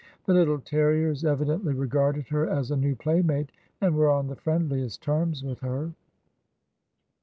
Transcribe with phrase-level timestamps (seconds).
[0.25, 4.99] The little terriers evidently regarded her as a new playmate, and were on the friendliest
[5.03, 5.93] terms with her.